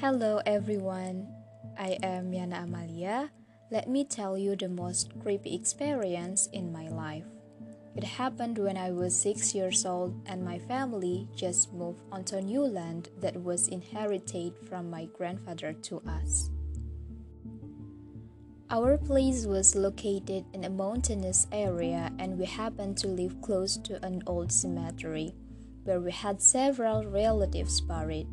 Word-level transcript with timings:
Hello 0.00 0.40
everyone, 0.46 1.26
I 1.76 1.98
am 2.04 2.30
Yana 2.30 2.62
Amalia. 2.62 3.32
Let 3.72 3.88
me 3.90 4.04
tell 4.04 4.38
you 4.38 4.54
the 4.54 4.68
most 4.68 5.10
creepy 5.18 5.56
experience 5.56 6.46
in 6.52 6.70
my 6.70 6.86
life. 6.86 7.26
It 7.96 8.04
happened 8.04 8.58
when 8.58 8.76
I 8.76 8.92
was 8.92 9.20
6 9.20 9.56
years 9.56 9.84
old 9.84 10.14
and 10.26 10.44
my 10.44 10.56
family 10.56 11.26
just 11.34 11.72
moved 11.72 12.04
onto 12.12 12.40
new 12.40 12.62
land 12.62 13.08
that 13.18 13.42
was 13.42 13.66
inherited 13.66 14.54
from 14.68 14.88
my 14.88 15.06
grandfather 15.18 15.72
to 15.90 16.00
us. 16.06 16.48
Our 18.70 18.98
place 18.98 19.46
was 19.46 19.74
located 19.74 20.44
in 20.54 20.62
a 20.62 20.70
mountainous 20.70 21.48
area 21.50 22.12
and 22.20 22.38
we 22.38 22.46
happened 22.46 22.98
to 22.98 23.08
live 23.08 23.42
close 23.42 23.76
to 23.78 23.98
an 24.06 24.22
old 24.28 24.52
cemetery 24.52 25.34
where 25.82 25.98
we 25.98 26.12
had 26.12 26.40
several 26.40 27.02
relatives 27.04 27.80
buried. 27.80 28.28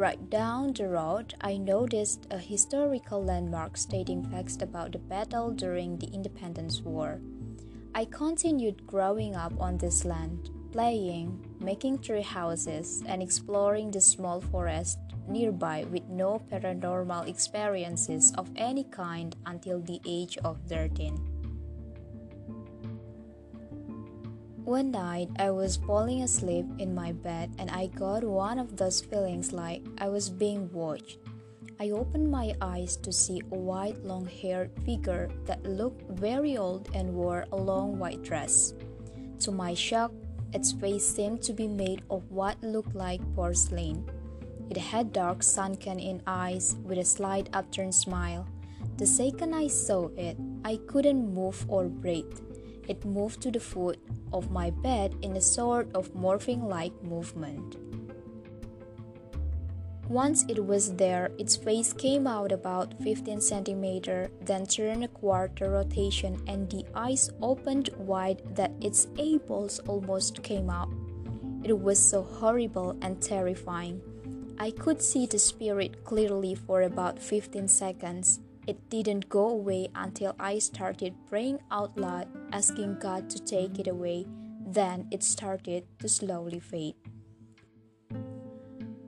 Right 0.00 0.30
down 0.30 0.72
the 0.72 0.88
road, 0.88 1.34
I 1.42 1.58
noticed 1.58 2.26
a 2.30 2.38
historical 2.38 3.22
landmark 3.22 3.76
stating 3.76 4.24
facts 4.24 4.56
about 4.62 4.92
the 4.92 4.98
battle 4.98 5.50
during 5.50 5.98
the 5.98 6.06
Independence 6.06 6.80
War. 6.80 7.20
I 7.94 8.06
continued 8.06 8.86
growing 8.86 9.36
up 9.36 9.52
on 9.60 9.76
this 9.76 10.06
land, 10.06 10.48
playing, 10.72 11.44
making 11.60 11.98
tree 11.98 12.22
houses, 12.22 13.04
and 13.04 13.22
exploring 13.22 13.90
the 13.90 14.00
small 14.00 14.40
forest 14.40 14.98
nearby 15.28 15.84
with 15.92 16.08
no 16.08 16.40
paranormal 16.50 17.28
experiences 17.28 18.32
of 18.38 18.48
any 18.56 18.84
kind 18.84 19.36
until 19.44 19.80
the 19.82 20.00
age 20.06 20.38
of 20.38 20.56
13. 20.66 21.29
One 24.70 24.92
night, 24.92 25.30
I 25.36 25.50
was 25.50 25.82
falling 25.82 26.22
asleep 26.22 26.64
in 26.78 26.94
my 26.94 27.10
bed 27.10 27.50
and 27.58 27.72
I 27.72 27.88
got 27.88 28.22
one 28.22 28.56
of 28.56 28.76
those 28.76 29.00
feelings 29.00 29.52
like 29.52 29.82
I 29.98 30.06
was 30.06 30.30
being 30.30 30.70
watched. 30.70 31.18
I 31.80 31.90
opened 31.90 32.30
my 32.30 32.54
eyes 32.60 32.94
to 32.98 33.10
see 33.10 33.42
a 33.50 33.58
white 33.58 33.98
long 34.04 34.28
haired 34.28 34.70
figure 34.86 35.28
that 35.46 35.66
looked 35.66 36.08
very 36.12 36.56
old 36.56 36.88
and 36.94 37.12
wore 37.12 37.46
a 37.50 37.56
long 37.56 37.98
white 37.98 38.22
dress. 38.22 38.72
To 39.40 39.50
my 39.50 39.74
shock, 39.74 40.12
its 40.54 40.70
face 40.70 41.04
seemed 41.04 41.42
to 41.42 41.52
be 41.52 41.66
made 41.66 42.02
of 42.08 42.30
what 42.30 42.62
looked 42.62 42.94
like 42.94 43.20
porcelain. 43.34 44.08
It 44.70 44.76
had 44.76 45.12
dark 45.12 45.42
sunken 45.42 45.98
in 45.98 46.22
eyes 46.28 46.76
with 46.84 46.98
a 46.98 47.04
slight 47.04 47.50
upturned 47.54 47.96
smile. 47.96 48.46
The 48.98 49.06
second 49.08 49.52
I 49.52 49.66
saw 49.66 50.10
it, 50.16 50.36
I 50.64 50.78
couldn't 50.86 51.34
move 51.34 51.66
or 51.68 51.88
breathe. 51.88 52.38
It 52.90 53.04
moved 53.04 53.40
to 53.42 53.52
the 53.52 53.60
foot 53.60 54.02
of 54.32 54.50
my 54.50 54.70
bed 54.70 55.14
in 55.22 55.36
a 55.36 55.40
sort 55.40 55.94
of 55.94 56.12
morphing 56.12 56.66
like 56.66 56.92
movement. 57.04 57.76
Once 60.08 60.44
it 60.48 60.58
was 60.66 60.96
there, 60.96 61.30
its 61.38 61.54
face 61.54 61.92
came 61.92 62.26
out 62.26 62.50
about 62.50 62.98
15 63.00 63.40
centimeter, 63.40 64.28
then 64.40 64.66
turned 64.66 65.04
a 65.04 65.08
quarter 65.08 65.70
rotation, 65.70 66.42
and 66.48 66.68
the 66.68 66.84
eyes 66.92 67.30
opened 67.40 67.90
wide 67.96 68.42
that 68.56 68.72
its 68.80 69.06
eyeballs 69.16 69.78
almost 69.86 70.42
came 70.42 70.68
out. 70.68 70.90
It 71.62 71.78
was 71.78 72.00
so 72.00 72.22
horrible 72.22 72.96
and 73.02 73.22
terrifying. 73.22 74.02
I 74.58 74.72
could 74.72 75.00
see 75.00 75.26
the 75.26 75.38
spirit 75.38 76.02
clearly 76.02 76.56
for 76.56 76.82
about 76.82 77.20
15 77.20 77.68
seconds. 77.68 78.40
It 78.66 78.90
didn't 78.90 79.28
go 79.28 79.48
away 79.48 79.88
until 79.94 80.34
I 80.38 80.58
started 80.58 81.14
praying 81.28 81.60
out 81.70 81.96
loud, 81.96 82.28
asking 82.52 82.98
God 83.00 83.30
to 83.30 83.38
take 83.42 83.78
it 83.78 83.88
away. 83.88 84.26
Then 84.66 85.08
it 85.10 85.22
started 85.22 85.84
to 85.98 86.08
slowly 86.08 86.60
fade. 86.60 86.94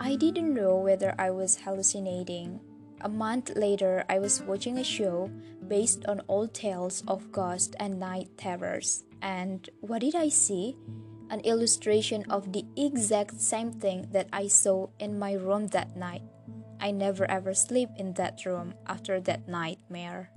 I 0.00 0.16
didn't 0.16 0.52
know 0.52 0.76
whether 0.76 1.14
I 1.18 1.30
was 1.30 1.56
hallucinating. 1.64 2.60
A 3.02 3.08
month 3.08 3.52
later, 3.54 4.04
I 4.08 4.18
was 4.18 4.42
watching 4.42 4.78
a 4.78 4.84
show 4.84 5.30
based 5.68 6.04
on 6.06 6.22
old 6.28 6.52
tales 6.52 7.04
of 7.06 7.30
ghosts 7.30 7.76
and 7.78 8.00
night 8.00 8.28
terrors. 8.36 9.04
And 9.22 9.68
what 9.80 10.00
did 10.00 10.14
I 10.14 10.28
see? 10.28 10.76
An 11.30 11.40
illustration 11.40 12.24
of 12.28 12.52
the 12.52 12.64
exact 12.76 13.40
same 13.40 13.72
thing 13.72 14.08
that 14.12 14.28
I 14.32 14.48
saw 14.48 14.88
in 14.98 15.18
my 15.18 15.34
room 15.34 15.68
that 15.68 15.96
night. 15.96 16.22
I 16.80 16.90
never 16.90 17.28
ever 17.30 17.54
sleep 17.54 17.90
in 17.96 18.12
that 18.14 18.44
room 18.44 18.74
after 18.86 19.20
that 19.20 19.48
nightmare. 19.48 20.30